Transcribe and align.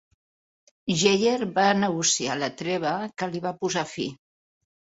Geyer 1.01 1.45
va 1.59 1.67
negociar 1.83 2.39
la 2.45 2.51
treva 2.63 2.97
que 3.19 3.31
li 3.35 3.45
va 3.47 3.55
posar 3.63 3.87
fi. 3.95 4.11